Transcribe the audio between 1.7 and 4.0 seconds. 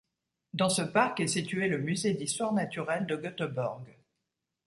musée d'histoire naturelle de Göteborg.